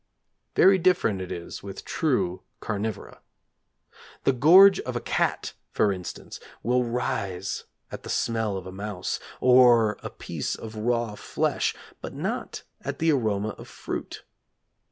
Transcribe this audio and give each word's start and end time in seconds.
Very 0.55 0.79
different 0.79 1.21
is 1.31 1.57
it 1.57 1.63
with 1.63 1.85
true 1.85 2.41
carnivora. 2.59 3.19
The 4.23 4.33
gorge 4.33 4.79
of 4.79 4.95
a 4.95 4.99
cat, 4.99 5.53
for 5.69 5.93
instance, 5.93 6.39
will 6.63 6.83
rise 6.83 7.65
at 7.91 8.01
the 8.01 8.09
smell 8.09 8.57
of 8.57 8.65
a 8.65 8.71
mouse, 8.71 9.19
or 9.39 9.99
a 10.01 10.09
piece 10.09 10.55
of 10.55 10.75
raw 10.75 11.13
flesh, 11.13 11.75
but 12.01 12.15
not 12.15 12.63
at 12.83 12.97
the 12.97 13.11
aroma 13.11 13.49
of 13.59 13.67
fruit. 13.67 14.23